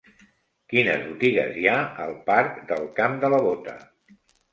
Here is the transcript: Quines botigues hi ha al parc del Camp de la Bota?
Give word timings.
Quines 0.71 1.03
botigues 1.09 1.59
hi 1.63 1.67
ha 1.71 1.75
al 2.05 2.13
parc 2.29 2.57
del 2.71 2.87
Camp 3.01 3.19
de 3.25 3.31
la 3.35 3.41
Bota? 3.49 3.77